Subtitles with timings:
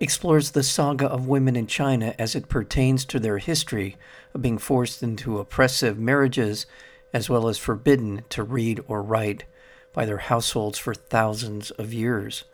[0.00, 3.96] explores the saga of women in China as it pertains to their history
[4.32, 6.66] of being forced into oppressive marriages
[7.12, 9.44] as well as forbidden to read or write
[9.92, 12.44] by their households for thousands of years.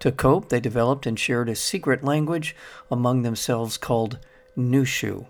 [0.00, 2.56] To cope, they developed and shared a secret language
[2.90, 4.18] among themselves called
[4.56, 5.26] Nushu.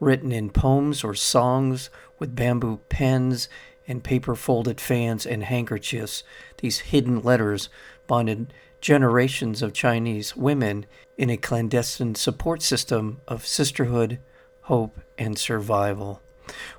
[0.00, 3.48] Written in poems or songs with bamboo pens
[3.86, 6.22] and paper folded fans and handkerchiefs,
[6.58, 7.68] these hidden letters
[8.06, 14.20] bonded generations of Chinese women in a clandestine support system of sisterhood,
[14.62, 16.22] hope, and survival.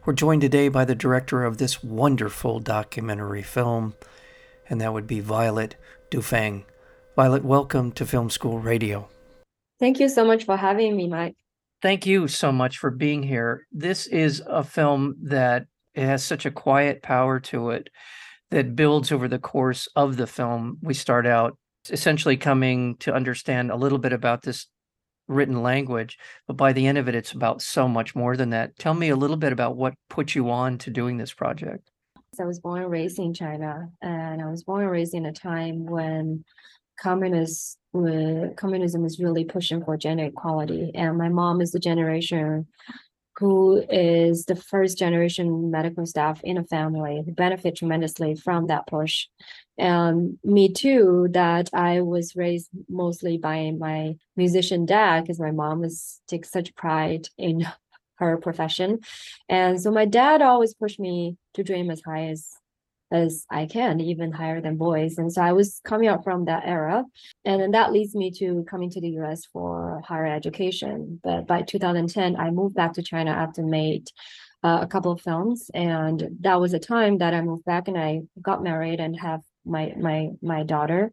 [0.06, 3.96] We're joined today by the director of this wonderful documentary film,
[4.70, 5.76] and that would be Violet
[6.10, 6.66] Du Feng.
[7.16, 9.10] Violet, welcome to Film School Radio.
[9.80, 11.36] Thank you so much for having me, Mike.
[11.82, 13.66] Thank you so much for being here.
[13.72, 17.90] This is a film that has such a quiet power to it
[18.52, 20.78] that builds over the course of the film.
[20.82, 21.58] We start out
[21.90, 24.68] essentially coming to understand a little bit about this
[25.28, 28.78] written language, but by the end of it, it's about so much more than that.
[28.78, 31.90] Tell me a little bit about what put you on to doing this project.
[32.40, 35.34] I was born and raised in China, and I was born and raised in a
[35.34, 36.46] time when
[37.00, 40.92] communists were, communism was really pushing for gender equality.
[40.94, 42.68] And my mom is the generation
[43.38, 48.86] who is the first generation medical staff in a family who benefit tremendously from that
[48.86, 49.28] push.
[49.80, 55.80] And me too, that I was raised mostly by my musician dad because my mom
[55.80, 57.66] was takes such pride in
[58.18, 59.00] her profession.
[59.48, 62.50] And so my dad always pushed me to dream as high as
[63.12, 65.18] as I can, even higher than boys.
[65.18, 67.04] And so I was coming out from that era.
[67.44, 71.20] And then that leads me to coming to the US for higher education.
[71.24, 74.10] But by 2010, I moved back to China after made
[74.64, 75.72] uh, a couple of films.
[75.74, 79.42] And that was a time that I moved back and I got married and have
[79.66, 81.12] my my my daughter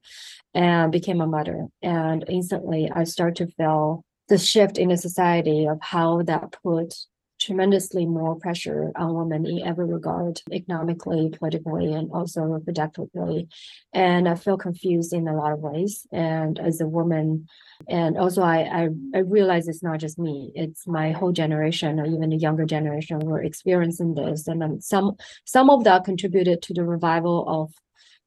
[0.55, 1.67] and became a mother.
[1.83, 6.95] And instantly I start to feel the shift in the society of how that put
[7.39, 13.49] tremendously more pressure on women in every regard, economically, politically, and also reproductively.
[13.93, 16.07] And I feel confused in a lot of ways.
[16.13, 17.47] And as a woman,
[17.89, 22.07] and also I, I, I realize it's not just me; it's my whole generation, or
[22.07, 24.49] even the younger generation, who are experiencing this.
[24.49, 27.73] And then some some of that contributed to the revival of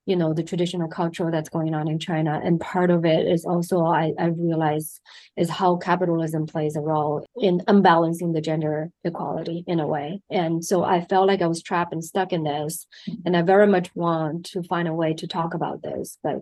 [0.09, 2.41] you know the traditional culture that's going on in China.
[2.43, 4.99] And part of it is also I, I realize
[5.37, 10.21] is how capitalism plays a role in unbalancing the gender equality in a way.
[10.31, 12.87] And so I felt like I was trapped and stuck in this.
[13.23, 16.17] And I very much want to find a way to talk about this.
[16.23, 16.41] But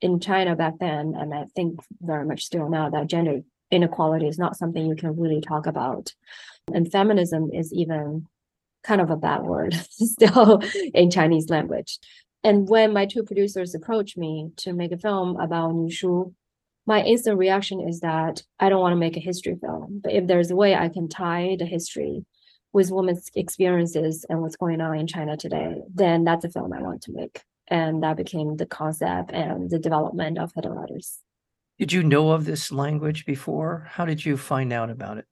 [0.00, 3.40] in China back then, and I think very much still now, that gender
[3.72, 6.14] inequality is not something you can really talk about.
[6.72, 8.28] And feminism is even
[8.84, 10.62] kind of a bad word still
[10.94, 11.98] in Chinese language.
[12.44, 16.34] And when my two producers approached me to make a film about Nushu,
[16.86, 20.00] my instant reaction is that I don't want to make a history film.
[20.02, 22.24] But if there's a way I can tie the history
[22.72, 26.80] with women's experiences and what's going on in China today, then that's a film I
[26.80, 27.42] want to make.
[27.66, 31.18] And that became the concept and the development of Hidden Letters.
[31.78, 33.86] Did you know of this language before?
[33.90, 35.26] How did you find out about it?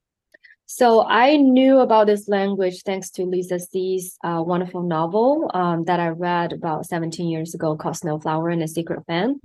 [0.68, 6.00] So I knew about this language thanks to Lisa See's uh, wonderful novel um, that
[6.00, 9.40] I read about 17 years ago called Snowflower and a Secret Fan.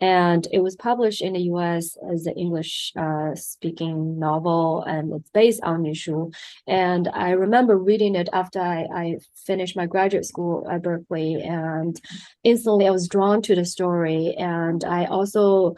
[0.00, 5.30] And it was published in the US as an English uh, speaking novel, and it's
[5.30, 6.34] based on Nushu.
[6.66, 11.98] And I remember reading it after I, I finished my graduate school at Berkeley, and
[12.42, 14.34] instantly I was drawn to the story.
[14.36, 15.76] And I also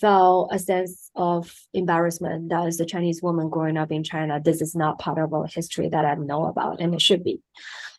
[0.00, 4.60] felt a sense of embarrassment that as a Chinese woman growing up in China, this
[4.62, 7.40] is not part of our history that I know about, and it should be.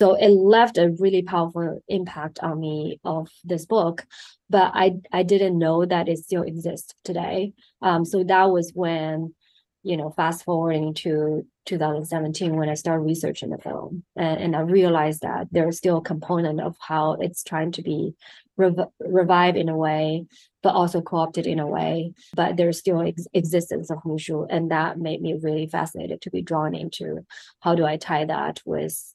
[0.02, 4.06] So it left a really powerful impact on me of this book,
[4.50, 7.54] but I I didn't know that it still exists today.
[7.82, 9.36] Um, so that was when,
[9.84, 14.62] you know, fast forwarding to 2017 when I started researching the film, and, and I
[14.62, 18.14] realized that there's still a component of how it's trying to be
[18.58, 20.26] rev- revived in a way
[20.64, 22.14] but also co-opted in a way.
[22.36, 26.42] But there's still ex- existence of Nushu, and that made me really fascinated to be
[26.42, 27.26] drawn into
[27.62, 29.14] how do I tie that with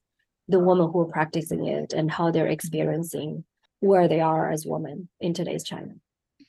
[0.49, 3.45] the women who are practicing it and how they're experiencing
[3.81, 5.95] where they are as women in today's China.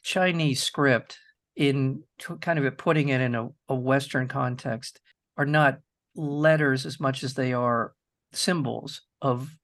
[0.03, 1.19] Chinese script,
[1.55, 2.03] in
[2.41, 5.01] kind of putting it in a, a Western context,
[5.37, 5.79] are not
[6.17, 7.93] letters as much as they are
[8.33, 9.55] symbols of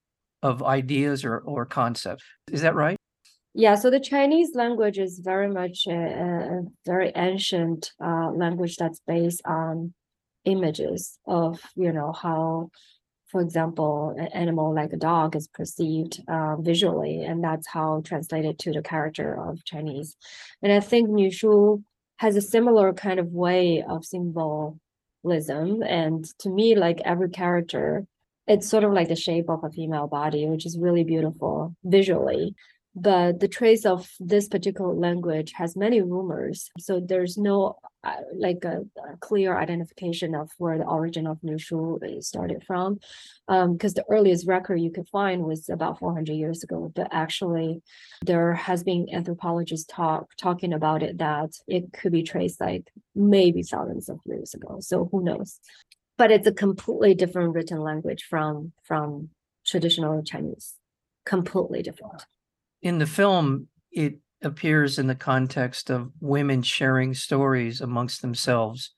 [0.41, 2.23] of ideas or or concepts.
[2.51, 2.97] Is that right?
[3.55, 8.99] Yeah, so the Chinese language is very much a, a very ancient uh, language that's
[9.05, 9.93] based on
[10.45, 12.69] images of you know how
[13.27, 18.59] for example an animal like a dog is perceived uh, visually and that's how translated
[18.59, 20.15] to the character of chinese
[20.61, 21.81] and i think nushu
[22.17, 24.05] has a similar kind of way of
[25.83, 28.05] and to me like every character
[28.45, 32.55] it's sort of like the shape of a female body which is really beautiful visually
[32.95, 36.69] but the trace of this particular language has many rumors.
[36.79, 38.81] So there's no uh, like a,
[39.11, 42.99] a, clear identification of where the origin of Nushu started from.
[43.47, 46.91] Because um, the earliest record you could find was about 400 years ago.
[46.93, 47.81] But actually
[48.23, 53.63] there has been anthropologists talk talking about it that it could be traced like maybe
[53.63, 54.77] thousands of years ago.
[54.81, 55.59] So who knows?
[56.17, 59.29] But it's a completely different written language from from
[59.65, 60.75] traditional chinese.
[61.25, 62.23] Completely different
[62.83, 68.91] in the film, it appears in the context of women sharing stories amongst themselves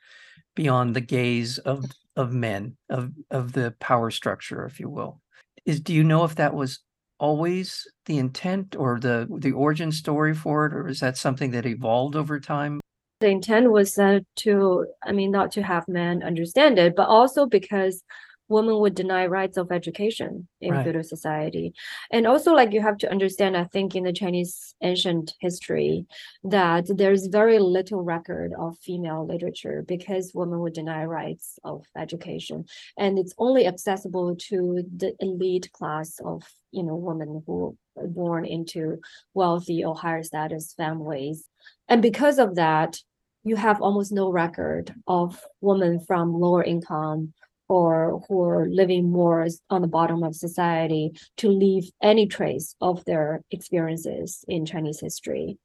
[0.55, 1.85] beyond the gaze of
[2.15, 5.21] of men of of the power structure if you will.
[5.65, 6.79] Is do you know if that was
[7.19, 11.65] always the intent or the the origin story for it or is that something that
[11.65, 12.81] evolved over time?
[13.19, 17.45] The intent was uh, to i mean not to have men understand it but also
[17.45, 18.01] because
[18.47, 20.83] women would deny rights of education in right.
[20.83, 21.73] feudal society.
[22.11, 26.05] And also like you have to understand i think in the chinese ancient history
[26.43, 32.65] that there's very little record of female literature because women would deny rights of education.
[32.97, 38.45] And it's only accessible to the elite class of you know women who are born
[38.45, 38.99] into
[39.33, 41.47] wealthy or higher status families.
[41.87, 42.97] And because of that
[43.43, 47.33] you have almost no record of women from lower income
[47.67, 53.03] or who are living more on the bottom of society to leave any trace of
[53.05, 55.57] their experiences in Chinese history.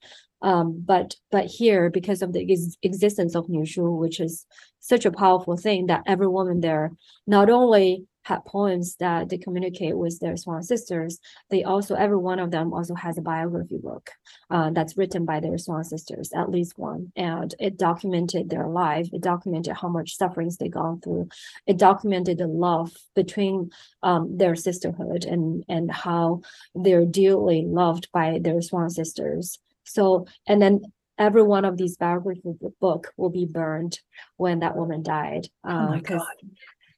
[0.43, 4.47] Um, but but here, because of the ex- existence of Nushu, which is
[4.79, 6.93] such a powerful thing, that every woman there
[7.27, 11.19] not only had poems that they communicate with their sworn sisters.
[11.51, 14.11] They also, every one of them also has a biography book
[14.51, 17.13] uh, that's written by their sworn sisters, at least one.
[17.17, 19.09] And it documented their life.
[19.13, 21.29] It documented how much sufferings they gone through.
[21.67, 23.71] It documented the love between
[24.03, 26.43] um, their sisterhood and, and how
[26.75, 29.59] they're dearly loved by their sworn sisters.
[29.85, 30.83] So, and then
[31.19, 33.99] every one of these biography book will be burned
[34.37, 35.49] when that woman died.
[35.65, 36.27] Um, oh my God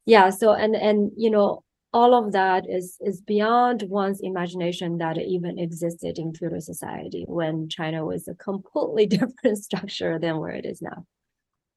[0.07, 1.63] yeah so and and you know
[1.93, 7.25] all of that is is beyond one's imagination that it even existed in feudal society
[7.29, 11.05] when china was a completely different structure than where it is now.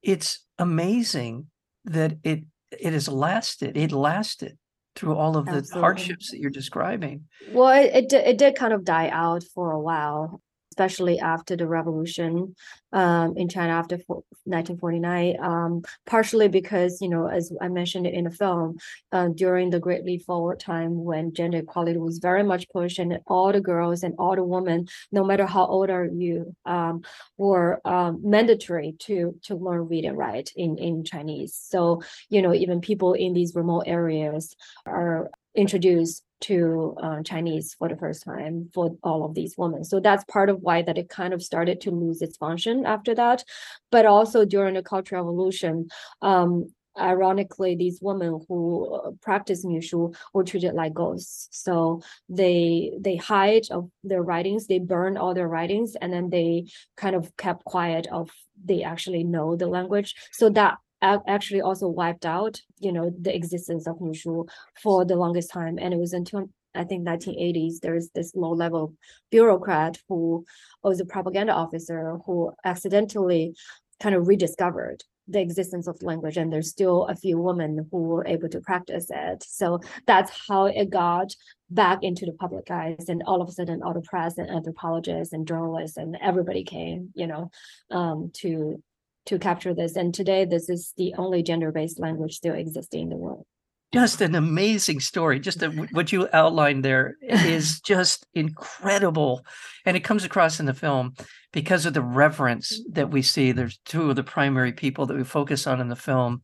[0.01, 1.47] It's amazing
[1.85, 4.57] that it it has lasted it lasted
[4.95, 5.81] through all of the Absolutely.
[5.81, 7.25] hardships that you're describing.
[7.51, 10.41] Well it, it, it did kind of die out for a while
[10.75, 12.53] especially after the revolution
[12.91, 13.95] um, in China after
[14.43, 18.77] 1949, um, partially because, you know, as I mentioned in the film,
[19.13, 23.19] uh, during the Great Leap Forward time when gender equality was very much pushed and
[23.25, 27.03] all the girls and all the women, no matter how old are you, um,
[27.37, 31.55] were um, mandatory to to learn read and write in, in Chinese.
[31.55, 34.55] So, you know, even people in these remote areas
[34.85, 39.83] are introduced to uh, Chinese for the first time for all of these women.
[39.83, 43.15] So that's part of why that it kind of started to lose its function after
[43.15, 43.43] that.
[43.91, 45.89] But also during the Cultural Revolution,
[46.21, 51.47] um, ironically, these women who uh, practice Nushu were treated like ghosts.
[51.51, 56.65] So they they hide of their writings, they burn all their writings, and then they
[56.95, 58.29] kind of kept quiet of
[58.63, 60.15] they actually know the language.
[60.31, 64.47] So that actually also wiped out, you know, the existence of Nushu
[64.81, 65.77] for the longest time.
[65.79, 68.93] And it was until I think 1980s, there's this low-level
[69.31, 70.45] bureaucrat who
[70.83, 73.55] was a propaganda officer who accidentally
[74.01, 76.37] kind of rediscovered the existence of language.
[76.37, 79.43] And there's still a few women who were able to practice it.
[79.47, 81.33] So that's how it got
[81.69, 83.09] back into the public eyes.
[83.09, 87.11] And all of a sudden all the press and anthropologists and journalists and everybody came
[87.15, 87.49] you know
[87.89, 88.81] um, to
[89.25, 89.95] to capture this.
[89.95, 93.45] And today, this is the only gender based language still existing in the world.
[93.93, 95.39] Just an amazing story.
[95.39, 99.45] Just a, what you outlined there is just incredible.
[99.85, 101.13] And it comes across in the film
[101.53, 103.51] because of the reverence that we see.
[103.51, 106.41] There's two of the primary people that we focus on in the film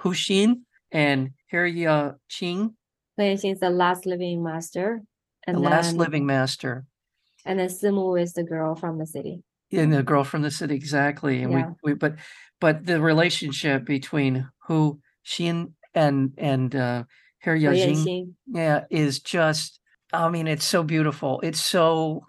[0.00, 2.74] Hu Xin and Herya uh, Qing.
[3.18, 5.00] is the last living master.
[5.46, 6.84] And the then, last living master.
[7.44, 10.74] And then Simu is the girl from the city in the girl from the city
[10.74, 11.70] exactly and yeah.
[11.82, 12.16] we, we but
[12.60, 17.04] but the relationship between Hu Xin and and uh
[17.40, 19.80] Her Hu Yajing, yeah, is just.
[20.12, 21.40] I mean, it's so beautiful.
[21.42, 22.24] It's so.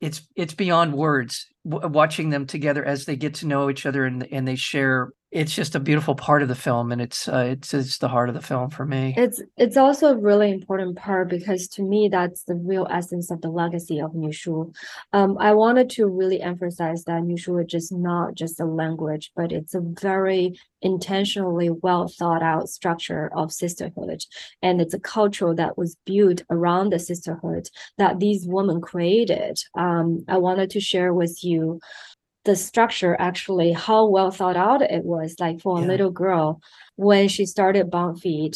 [0.00, 1.46] It's it's beyond words.
[1.68, 5.10] W- watching them together as they get to know each other and and they share.
[5.32, 8.28] It's just a beautiful part of the film, and it's uh, it's it's the heart
[8.28, 9.14] of the film for me.
[9.16, 13.40] It's it's also a really important part because to me that's the real essence of
[13.40, 14.74] the legacy of Nushu.
[15.14, 19.52] Um, I wanted to really emphasize that Nushu is just not just a language, but
[19.52, 24.22] it's a very intentionally well thought out structure of sisterhood,
[24.60, 29.58] and it's a culture that was built around the sisterhood that these women created.
[29.78, 31.80] Um, I wanted to share with you
[32.44, 35.86] the structure actually how well thought out it was like for a Yeah.
[35.88, 36.60] little girl
[36.96, 38.54] when she started bond feed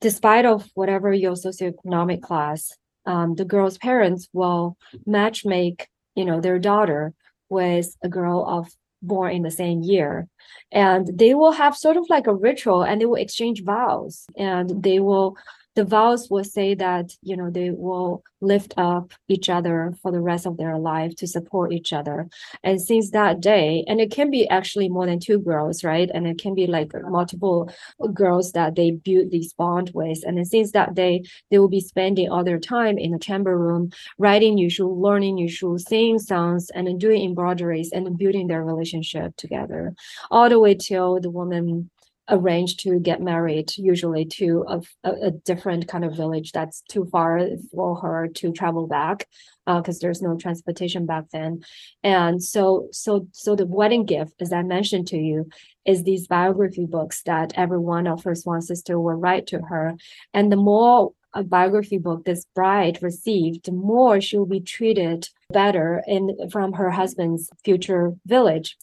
[0.00, 2.70] despite of whatever your socioeconomic class
[3.06, 4.76] um, the girl's parents will
[5.06, 7.12] match make you know their daughter
[7.48, 8.68] with a girl of
[9.02, 10.28] born in the same year
[10.70, 14.82] and they will have sort of like a ritual and they will exchange vows and
[14.82, 15.36] they will
[15.74, 20.20] the vows will say that you know they will lift up each other for the
[20.20, 22.28] rest of their life to support each other.
[22.62, 26.10] And since that day and it can be actually more than two girls right?
[26.12, 27.70] And it can be like multiple
[28.12, 30.22] girls that they build these bond with.
[30.26, 33.90] And since that day they will be spending all their time in the chamber room
[34.18, 39.94] writing Nushu learning Nushu singing songs and doing embroideries and building their relationship together.
[40.30, 41.90] All the way till the woman
[42.28, 47.40] arrange to get married usually to a, a, different kind of village that's too far
[47.74, 49.26] for her to travel back
[49.66, 51.62] uh, because there's no transportation back then.
[52.02, 55.48] And so so so the wedding gift as i mentioned to you
[55.84, 59.94] is these biography books that every one of her sworn sister will write to her.
[60.32, 65.28] And the more a biography book this bride received the more she will be treated
[65.50, 68.76] better in from her husband's future village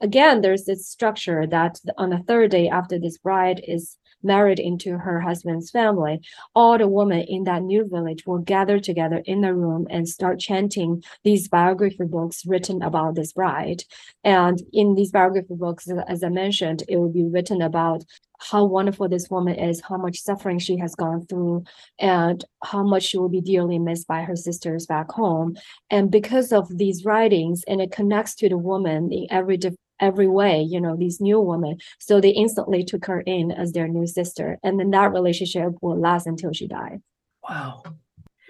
[0.00, 4.98] again, there's this structure that on the third day after this bride is married into
[4.98, 6.20] her husband's family,
[6.54, 10.40] all the women in that new village will gather together in the room and start
[10.40, 13.82] chanting these biography books written about this bride.
[14.24, 18.04] And in these biography books, as I mentioned, it will be written about
[18.38, 21.64] how wonderful this woman is, how much suffering she has gone through,
[21.98, 25.56] and how much she will be dearly missed by her sisters back home.
[25.88, 30.28] And because of these writings, and it connects to the woman in every different every
[30.28, 31.78] way, you know, these new women.
[31.98, 34.58] So they instantly took her in as their new sister.
[34.62, 37.00] And then that relationship will last until she died.
[37.48, 37.82] Wow.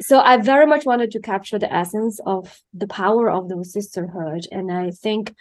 [0.00, 4.46] So I very much wanted to capture the essence of the power of the sisterhood.
[4.52, 5.34] And I think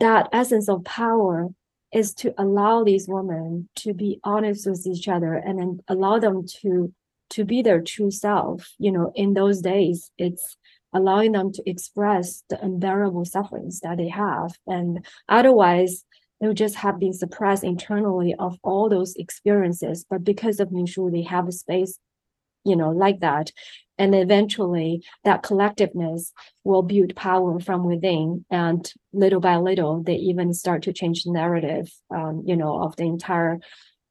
[0.00, 1.48] that essence of power
[1.92, 6.46] is to allow these women to be honest with each other and then allow them
[6.62, 6.92] to
[7.30, 8.74] to be their true self.
[8.78, 10.56] You know, in those days, it's
[10.92, 14.54] allowing them to express the unbearable sufferings that they have.
[14.66, 16.04] And otherwise,
[16.40, 20.04] they would just have been suppressed internally of all those experiences.
[20.08, 21.98] But because of Nushu, they have a space,
[22.64, 23.52] you know, like that.
[23.98, 26.32] And eventually that collectiveness
[26.64, 28.46] will build power from within.
[28.50, 32.96] And little by little, they even start to change the narrative, um, you know, of
[32.96, 33.60] the entire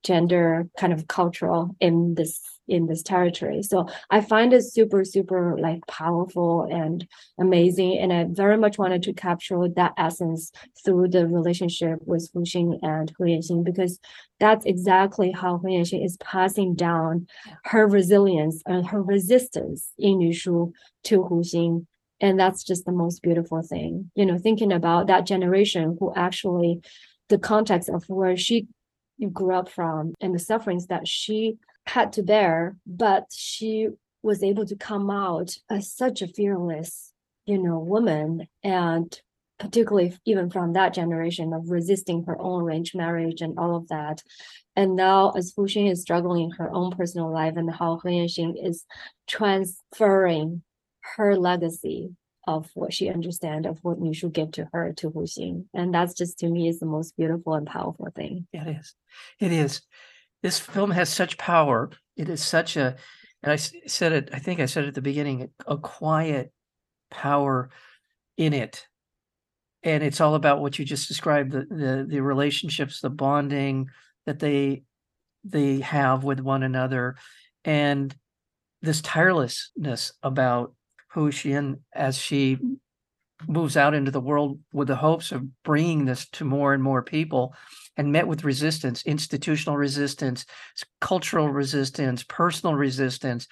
[0.03, 2.39] gender kind of cultural in this
[2.69, 3.63] in this territory.
[3.63, 7.07] So i find it super super like powerful and
[7.39, 10.51] amazing and i very much wanted to capture that essence
[10.83, 13.99] through the relationship with hu xin and he yanxin because
[14.39, 17.27] that's exactly how he yanxin is passing down
[17.65, 20.71] her resilience and her resistance in nushu
[21.03, 21.85] to hu xin
[22.21, 26.81] and that's just the most beautiful thing you know thinking about that generation who actually
[27.29, 28.67] the context of where she
[29.33, 31.57] grew up from and the sufferings that she
[31.89, 33.89] had to bear, but she
[34.21, 37.13] was able to come out as such a fearless,
[37.45, 39.19] you know, woman and
[39.59, 44.21] particularly even from that generation of resisting her own arranged marriage and all of that.
[44.75, 48.11] And now as Hu Xin is struggling in her own personal life and how He
[48.11, 48.85] Yanxin is
[49.27, 50.63] transferring
[51.15, 52.15] her legacy
[52.47, 55.65] of what she understands of what you should give to her to Hu Xin.
[55.73, 58.47] And that's just to me is the most beautiful and powerful thing.
[58.53, 58.95] It is.
[59.39, 59.81] It is.
[60.41, 61.91] This film has such power.
[62.15, 62.95] It is such a,
[63.43, 66.51] and I said it, I think I said at the beginning, a quiet
[67.11, 67.69] power
[68.37, 68.85] in it.
[69.83, 73.89] And it's all about what you just described, the the, the relationships, the bonding
[74.25, 74.83] that they
[75.45, 77.15] they have with one another,
[77.63, 78.13] and
[78.81, 80.75] this tirelessness about
[81.11, 82.57] Hu Xin as she
[83.47, 87.01] moves out into the world with the hopes of bringing this to more and more
[87.01, 87.53] people
[87.97, 90.45] and met with resistance, institutional resistance,
[91.01, 93.47] cultural resistance, personal resistance.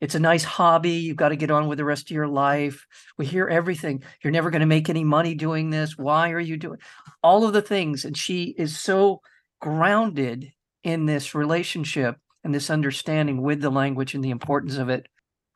[0.00, 0.90] It's a nice hobby.
[0.90, 2.84] You've got to get on with the rest of your life.
[3.18, 4.02] We hear everything.
[4.22, 5.96] You're never going to make any money doing this.
[5.96, 6.78] Why are you doing
[7.22, 8.04] all of the things?
[8.04, 9.20] And she is so
[9.60, 15.06] grounded in this relationship and this understanding with the language and the importance of it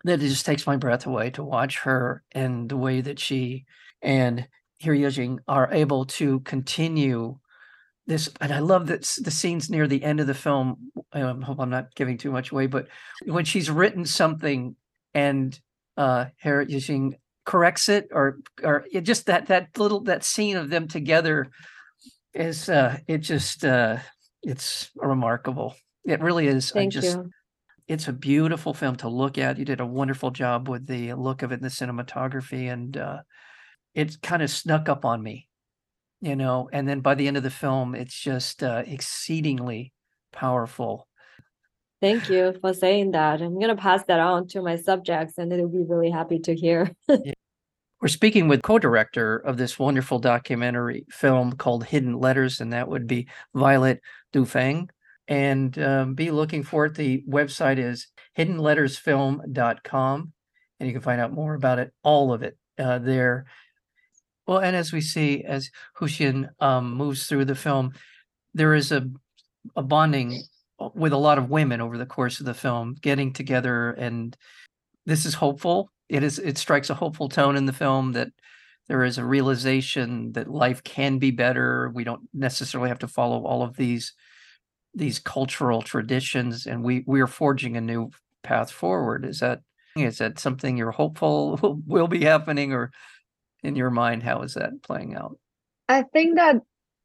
[0.07, 3.65] that it just takes my breath away to watch her and the way that she
[4.03, 4.47] and
[4.83, 7.39] Hiryujin are able to continue
[8.07, 11.59] this and i love that the scenes near the end of the film i hope
[11.59, 12.87] i'm not giving too much away but
[13.25, 14.77] when she's written something
[15.15, 15.59] and
[15.97, 16.27] uh
[17.45, 21.49] corrects it or or it just that that little that scene of them together
[22.35, 23.97] is uh it just uh
[24.43, 27.31] it's remarkable it really is Thank I just you.
[27.89, 31.43] It's a beautiful film to look at you did a wonderful job with the look
[31.43, 33.19] of it and the cinematography and uh
[33.95, 35.49] it kind of snuck up on me
[36.21, 39.93] you know and then by the end of the film it's just uh exceedingly
[40.33, 41.07] powerful
[42.03, 43.41] Thank you for saying that.
[43.41, 46.95] I'm gonna pass that on to my subjects and they'll be really happy to hear.
[47.09, 53.07] We're speaking with co-director of this wonderful documentary film called Hidden Letters, and that would
[53.07, 54.03] be Violet
[54.33, 54.91] Du Feng.
[55.29, 56.95] And um, be looking for it.
[56.95, 58.07] The website is
[58.39, 60.33] hiddenlettersfilm.com,
[60.79, 63.47] and you can find out more about it, all of it uh, there.
[64.47, 67.93] Well, and as we see, as Hu Xin um, moves through the film,
[68.55, 69.09] there is a
[69.75, 70.41] a bonding
[70.95, 74.37] with a lot of women over the course of the film, getting together, and
[75.07, 75.91] this is hopeful.
[76.09, 78.29] It is it strikes a hopeful tone in the film that
[78.89, 81.91] there is a realization that life can be better.
[81.95, 84.13] We don't necessarily have to follow all of these
[84.97, 88.11] these cultural traditions, and we we are forging a new
[88.43, 89.25] path forward.
[89.25, 89.61] Is that
[89.97, 92.91] is that something you're hopeful will, will be happening, or
[93.63, 95.39] in your mind, how is that playing out?
[95.89, 96.57] I think that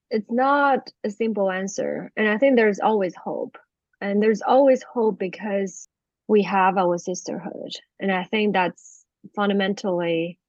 [0.09, 2.11] it's not a simple answer.
[2.15, 3.57] And I think there's always hope.
[4.01, 5.87] And there's always hope because
[6.27, 7.71] we have our sisterhood.
[7.99, 9.05] And I think that's
[9.35, 10.39] fundamentally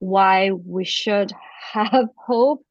[0.00, 1.32] why we should
[1.72, 2.64] have hope.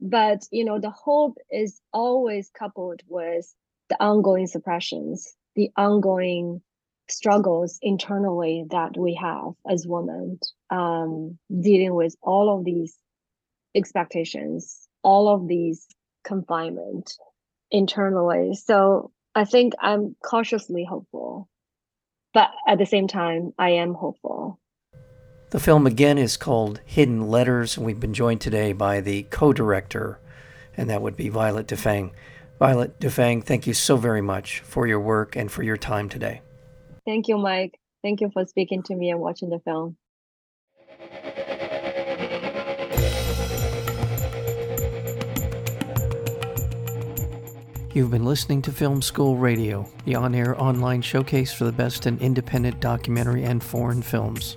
[0.00, 3.52] But, you know, the hope is always coupled with
[3.88, 6.62] the ongoing suppressions, the ongoing
[7.08, 10.38] struggles internally that we have as women,
[10.70, 12.96] um, dealing with all of these
[13.74, 15.86] expectations, all of these
[16.24, 17.12] confinement
[17.70, 18.54] internally.
[18.54, 21.48] So I think I'm cautiously hopeful,
[22.32, 24.59] but at the same time, I am hopeful.
[25.50, 29.52] The film again is called Hidden Letters, and we've been joined today by the co
[29.52, 30.20] director,
[30.76, 32.12] and that would be Violet Du Feng.
[32.60, 36.08] Violet Du Feng, thank you so very much for your work and for your time
[36.08, 36.40] today.
[37.04, 37.80] Thank you, Mike.
[38.00, 39.96] Thank you for speaking to me and watching the film.
[47.92, 52.06] You've been listening to Film School Radio, the on air online showcase for the best
[52.06, 54.56] in independent documentary and foreign films.